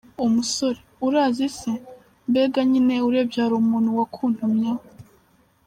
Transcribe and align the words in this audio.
Umusore: 0.25 0.79
Urazi 1.07 1.47
se? 1.57 1.71
mbega, 2.29 2.59
nyine, 2.71 2.95
urebye 3.07 3.39
hari 3.43 3.55
umuntu 3.61 3.89
wakuntumyeho,. 3.97 4.83